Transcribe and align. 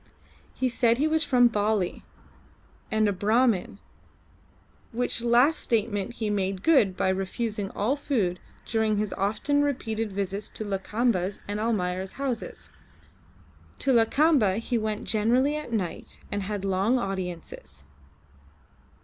He 0.55 0.67
said 0.67 0.97
he 0.97 1.07
was 1.07 1.23
from 1.23 1.47
Bali, 1.47 2.03
and 2.89 3.07
a 3.07 3.13
Brahmin, 3.13 3.79
which 4.91 5.21
last 5.21 5.59
statement 5.59 6.13
he 6.13 6.27
made 6.27 6.63
good 6.63 6.97
by 6.97 7.09
refusing 7.09 7.69
all 7.75 7.95
food 7.95 8.39
during 8.65 8.97
his 8.97 9.13
often 9.13 9.61
repeated 9.61 10.11
visits 10.11 10.49
to 10.55 10.65
Lakamba's 10.65 11.39
and 11.47 11.59
Almayer's 11.59 12.13
houses. 12.13 12.71
To 13.77 13.93
Lakamba 13.93 14.57
he 14.57 14.75
went 14.75 15.03
generally 15.03 15.55
at 15.55 15.71
night 15.71 16.17
and 16.31 16.41
had 16.41 16.65
long 16.65 16.97
audiences. 16.97 17.83